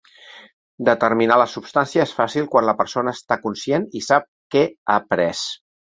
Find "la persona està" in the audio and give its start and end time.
2.69-3.37